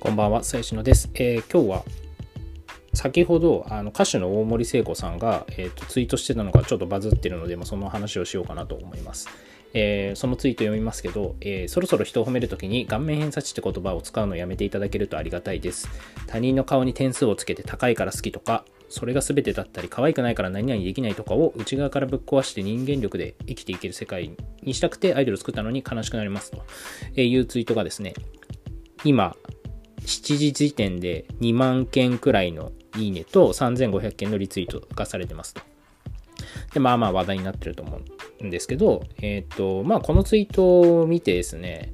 [0.00, 1.10] こんばんは、最新のです。
[1.12, 1.84] えー今日は
[2.94, 9.28] 先ほどあの歌手の大森聖子さんが、えーとツイートしてたのがちょっとバズってるので、まあ、その話をしようかなと思います。
[9.74, 15.86] えーそのツイート読みますけど、えーそろそろ人を褒めるときに顔面偏差値って言葉を使うのをやめていただけるとありがたいです。
[16.26, 28.14] 他人の顔に点数をつけて高いから好きとか、それが全てだったり可愛くないから何々できないとかを内側からぶっ壊して人間力で生きていける世界にしたくてアイドルを作ったのに悲しくなりますというツイートがですね、
[29.04, 29.36] 今、
[30.10, 35.54] 7時時点で2万件くらいのいいねと3500件のリツイートがされてます。
[36.74, 38.00] で、まあまあ話題になってると思
[38.40, 41.92] うんですけど、えっ、と、まあこのツイートを見てですね、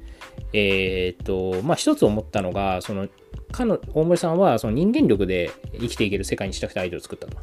[0.53, 3.07] えっ、と、まあ一つ思ったのが、その、
[3.51, 7.37] かの大森さんはその人間力で生きていける世界にしたくてアイドルを作ったと。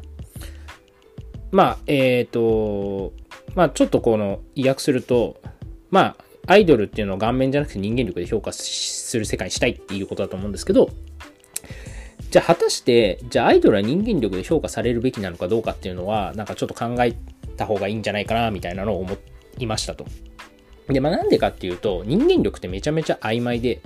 [1.51, 3.13] まあ、えっ、と、
[3.55, 5.37] まあちょっとこの意訳すると、
[5.89, 10.89] まあアイドルっていうのを顔面じゃなくて人間力で評価する世界にしたいっていうことだと思うんですけど、
[12.29, 17.15] じゃあ果たして、じゃあアイドルは人間力で評価されるべきなのかどうかっていうのは、なんかちょっと考え
[17.55, 19.17] た方がいいんじゃないかな、みたいなのを思
[19.57, 20.05] いましたと。
[20.87, 23.81] で、まあなんでかっていうと、人間力ってめちゃめちゃ曖昧で、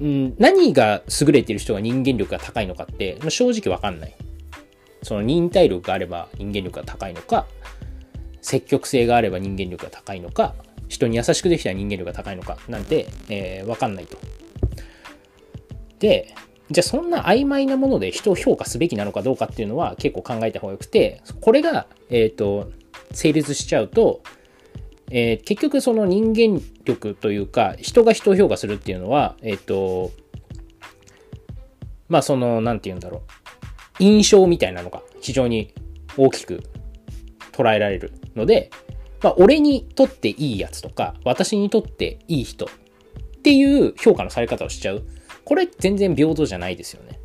[0.00, 4.14] うん、何が優れてる人が人間力が高いのかって、まあ正直わかんない。
[5.02, 7.46] その忍耐力があれば人間力が高いのか、
[8.40, 10.54] 積極性があれば人間力が高いのか、
[10.88, 14.18] 人に優しくできた人間力が高いのかなんて、えー、わかんないと。
[15.98, 16.34] で、
[16.70, 22.70] じゃあそんな曖昧なもので人を評価すべきなのかどうかっていうのは結構考えた方がよくて、これが、えっ、と、
[23.12, 24.22] 成立しちゃうと、
[25.10, 30.10] えー結局その人間力というか、人が人を評価するっていうのは、えっ、と、
[32.08, 33.22] まあその、なんて言うんだろう。
[34.00, 35.74] 印象みたいなのが非常に
[36.16, 36.62] 大きく
[37.52, 38.70] 捉えられるので、
[39.22, 42.68] まあ、俺にとっていいやつとか、私にとっていい人っ
[43.42, 45.02] ていう評価のされ方をしちゃう。
[45.44, 47.18] これ全然平等じゃないですよね。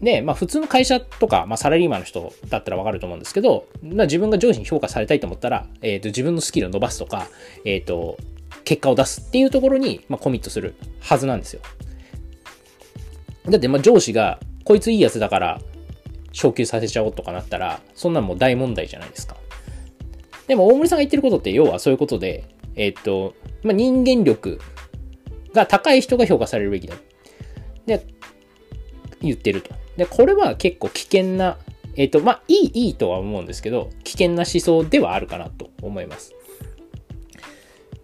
[0.00, 7.28] で、まあ普通の会社とか、まあサラリーマンの人だったらわかると思うんですけど、まあ自分が上司に評価されたいと思ったら、えっ、と自分のスキルを伸ばすとか、
[7.64, 8.18] えっ、と、
[8.64, 11.60] 結果を出すっていうところに、まあ、コミットするはずなんですよ。
[13.46, 15.60] だって、まあ上司が、こいついいやつだから、
[16.32, 19.36] 昇給させちゃおうとかなったら、そんなんもう大問題じゃないですか。
[20.46, 24.60] でも大森さんが言ってることって要はそういうことで、えっと、まあ、人間力
[25.52, 26.94] が高い人が評価されるべきだ。
[27.86, 28.06] で、
[29.20, 29.74] 言ってると。
[29.96, 31.58] で、これは結構危険な、
[31.96, 36.34] えっと、まあ、いい、いいとは思うんですけど、危険な思想ではあるかなと思います。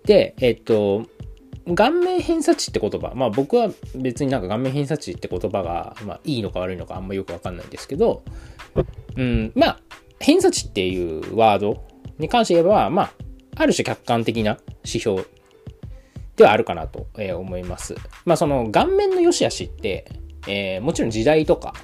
[0.04, 1.06] で、えっと、
[1.76, 8.24] 顔面偏差値って言葉、まあ僕は別になんか顔面偏差値って言葉が、まあいいのか悪いのかあんまよくわかんないんですけど、
[9.16, 9.80] うん、まあ、
[10.18, 11.84] 偏差値っていうワード
[12.22, 13.12] に関して言えば、まあ、
[13.56, 15.24] ある種客観的な指標
[16.36, 17.06] ではあるかなと
[17.36, 17.94] 思います。
[18.24, 20.10] まあその顔面の良し悪しって、
[20.48, 21.74] えーもちろん時代とか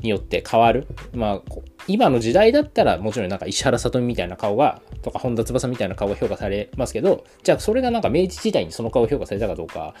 [0.00, 0.86] によって変わる。
[1.12, 1.42] まあ
[1.86, 9.94] 今の時代だったらもちろんなんか石原さとみみたいな顔が、とか本田翼みたいな顔が評価されますけど、じゃあそれがなんか明治時代にその顔が評価されたかどうか、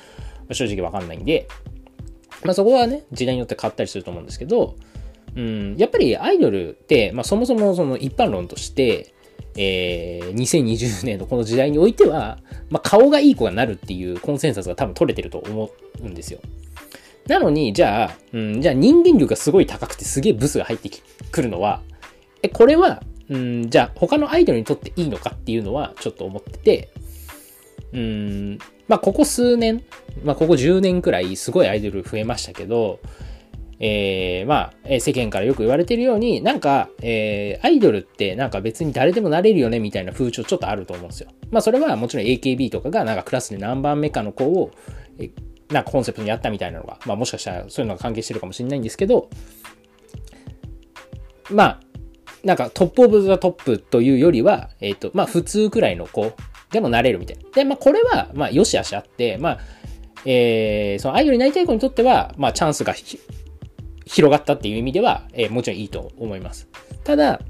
[0.52, 1.48] 正直わかんないんで、
[2.44, 4.76] まあそこはね、時代によって変わったりすると思うんですけど、
[5.36, 9.14] うん、やっぱりアイドルって、まあそもそもその一般論として、
[9.56, 12.38] えー2020年のこの時代においては、
[12.70, 15.70] まあ、顔がいい子がなるっていうコンセンサスが多分取れてると思
[16.00, 16.40] うんですよ。
[17.26, 20.90] なのに、じゃあ、うん、じゃあ人間力がすごい高くてすげえブスが入って
[21.30, 21.80] くるのは、
[22.42, 26.90] え、これは、うん、じゃあ他のアイドルにとっていいのかっていうのはちょっと思ってて、
[27.94, 29.82] うん、まあここ数年、
[30.22, 33.00] まあここ10年くらいすごいアイドル増えましたけど、
[33.80, 41.30] えー、まあ、世間からよく言われてるように、なんか、えーアイドルってなんか別に誰でもなれるよねみたいな風潮ちょっとあると思うんですよ。
[41.50, 44.70] まあそれはもちろん AKB とかがなんかクラスで何番目かの子を、
[45.18, 45.30] え
[45.70, 49.30] なんかコンセプトにやったみたいなのが、まあもしかしたらそういうのが関係してるかもしれないんですけど、
[51.50, 51.80] まあ、
[52.42, 56.32] なんかトップオブザトップというよりは、えっ、と、まあ普通くらいの子
[56.70, 57.48] でもなれるみたいな。
[57.50, 59.58] で、まあこれは、まあ良し悪しあって、まあ、
[60.26, 62.92] えー、そのアイドルになりたい子にとっては、まあチャンスが
[64.06, 66.68] 広がったっていう意味では、えーもちろんいいと思います。
[67.04, 67.40] ただ、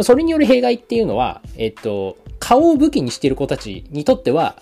[0.00, 4.60] それによる弊害っていうのは、えっ、と、顔を武器にしている子たちにとっては、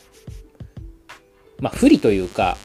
[1.61, 2.57] まあ不利というか、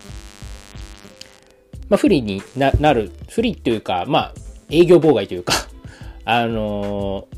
[1.89, 4.33] まあ不利にななる、不利というか、まあ
[4.69, 5.53] 営業妨害というか、
[6.25, 7.35] あのー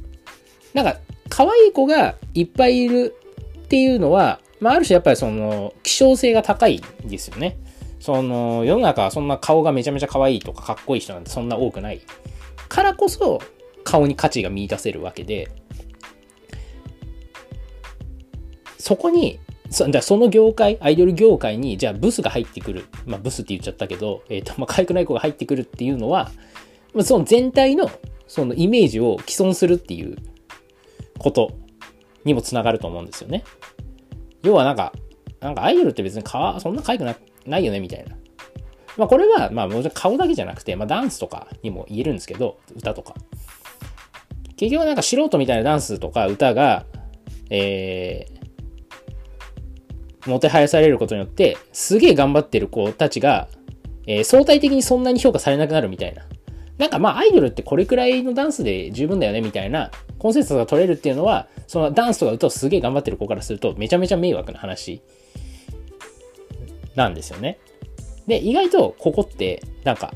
[0.74, 3.16] なんか、可愛い子がいっぱいいる
[3.58, 7.58] っていうのは、まあ、ある種やっぱりその、希少性が高いんですよね。
[8.08, 12.00] その、世の中はそんな顔がめちゃめちゃ可愛いとかかっこいい人なんてそんな多くない。
[12.70, 13.42] からこそ、
[13.84, 15.52] 顔に価値が見出せるわけで、
[18.80, 22.86] そこに、そだその業界、アイドル業界に、じゃあブスが入ってくる。
[23.06, 26.32] まあブスって言っちゃったけど、えっ、ー、と、まあ可愛くない子が入ってくるっていうのは、
[26.94, 27.92] まあ、その全体の
[28.26, 30.16] そのイメージを既存するっていう
[31.20, 31.52] こと
[32.24, 33.44] にもつながると思うんですよね。
[34.44, 34.94] 要はなんか、
[35.42, 37.18] なんかアイドルって別に顔、そんな可愛くな
[37.48, 38.16] ないよねみたいな。
[38.98, 43.16] まあこれは、まあもちろん顔だけじゃなくて、まあダンスとかにも言えるんですけど、歌とか。
[44.58, 46.86] 結局なんか素人みたいなダンスとか歌が、
[47.50, 53.48] えー、もてはやされることによって、すげえ頑張ってる子たちが、
[54.08, 56.24] えー、相対的にそんなに評価されなくなるみたいな。
[56.78, 59.90] なんかまあアイドルってこれくらいのダンスで十分だよねみたいな
[60.20, 65.02] コンセンサスが取れるっていうのは、そのダンスとか歌をすげえ頑張ってる子からするとめちゃめちゃ迷惑な話
[66.98, 67.60] なんですよね。
[68.26, 70.12] で、意外とここって、なんか、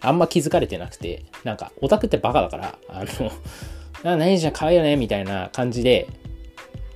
[0.00, 3.32] あんま気づかれてなくて、なんか、オタクってバカだから、あの、
[4.04, 6.06] 何じゃん、可愛いよね、みたいな感じで、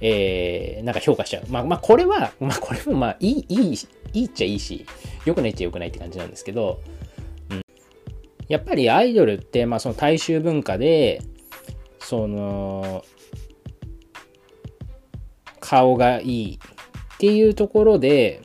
[0.02, 1.44] えー、なんか評価しちゃう。
[1.48, 3.78] まあ、まあ、これは、まあ、これもまあ、いい、いい、
[4.12, 4.84] いいっちゃいいし、
[5.24, 6.80] 良くないっちゃ良くないって感じなんですけど、
[7.50, 7.62] うん。
[8.48, 11.22] やっぱりアイドルって、まあ、その大衆文化で、
[11.98, 13.02] その、
[15.60, 16.58] 顔がいい
[17.14, 18.42] っていうところで、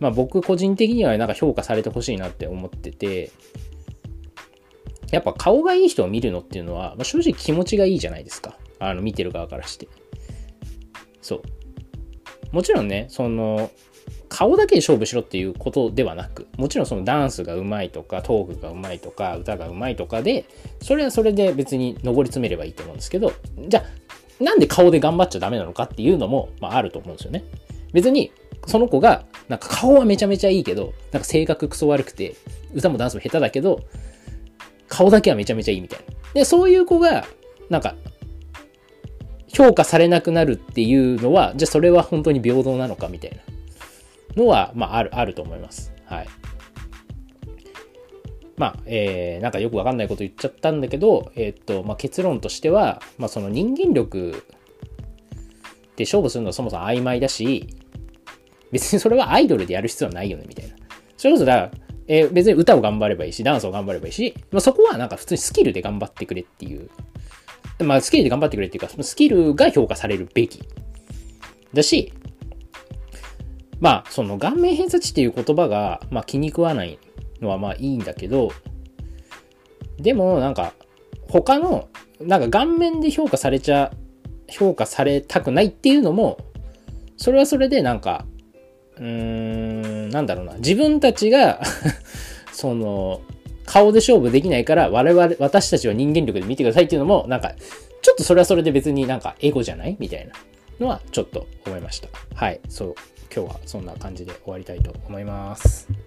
[0.00, 3.30] まあ僕個人的にはなんか評価されてほしいなって思ってて、
[5.10, 8.56] やっぱ顔がいい人を見るのっていうのは、まあ、正直気持ちがいいじゃないですか。
[8.78, 9.88] あの見てる側からして。
[11.22, 11.42] そう。
[12.52, 13.70] もちろんね、その、
[14.28, 20.44] 顔だけで勝負しろっていうことではなく、もちろんそのダンスがうまいとか、トークがうまいとか、歌がうまいとかで、
[20.82, 23.32] それはそれで別に上り詰めればいいと思うんですけど、
[23.68, 23.84] じゃ
[24.40, 27.44] あ、なんで顔で頑張っちゃダメなのかっていうのも、まああると思うんですよね。
[27.92, 28.30] 別に
[28.66, 32.34] その子が、なんか顔はめちゃめちゃいいけど、なんか性格クソ悪くて、
[32.74, 33.80] 歌もダンスも下手だけど、
[34.88, 36.14] 顔だけはめちゃめちゃいいみたいな。
[36.34, 37.24] で、そういう子が、
[37.70, 37.94] なんか、
[39.48, 45.92] 評価されなくなるっていうのは、じゃあそれは本当に平等なのかみたいなのは、まあ、ある、あると思います。
[46.04, 46.26] はい。
[48.56, 54.44] まあ、えー、なんかよくわかんないこと言っちゃったんだけど、えー、っと、まあ、結論としては、まあ、その人間力
[55.96, 57.68] で勝負するのはそもそも曖昧だし、
[58.72, 60.74] 別にそれはアイドルでやる必要はないよね、みたいな。
[61.16, 61.70] それこそだから、
[62.08, 66.88] えー、別に歌を頑張ればいいし、ダンスを頑張ればいいし、まあ、そこはなんか普通にスキルで頑張ってくれっていう。
[67.84, 70.62] まあ、スキルで頑張ってくれっていうか、そのスキルが評価されるべき。
[71.74, 72.12] だし、
[73.80, 76.98] まあ、その顔面偏差値っていう言葉が、まあ、気に食わない
[77.40, 78.50] のはまあいいんだけど、
[79.98, 80.72] でもなんか、
[81.28, 81.88] 他の、
[82.20, 83.92] なんか顔面で評価されちゃ、
[84.48, 86.38] 評価されたくないっていうのも、
[87.16, 88.24] それはそれでなんか、
[88.98, 90.54] うーん、なんだろうな。
[90.54, 91.60] 自分たちが
[92.52, 93.20] その、
[93.64, 97.54] 顔で勝負できないから、我々、私たちは人間力で見てくださいっていうのも、なんか、
[98.02, 100.32] ちょっとそれはそれで別になんかエゴじゃないみたいな
[100.78, 102.08] のはちょっと思いました。
[102.34, 102.60] はい。
[102.68, 102.94] そう。
[103.34, 106.05] 今日はそんな感じで終わりたいと思います。